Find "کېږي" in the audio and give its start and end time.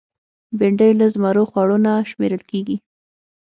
2.49-2.77